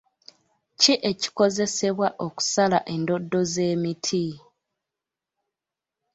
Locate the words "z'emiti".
3.51-4.25